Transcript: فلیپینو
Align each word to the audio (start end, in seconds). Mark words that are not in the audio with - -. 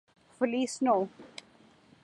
فلیپینو 0.35 0.95